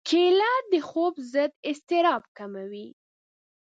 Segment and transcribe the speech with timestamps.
[0.09, 2.87] کېله د خوب ضد اضطراب کموي.